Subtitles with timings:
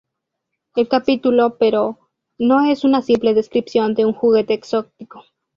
[0.75, 2.09] El capítulo pero,
[2.39, 5.23] no es una simple descripción de un juguete exótico.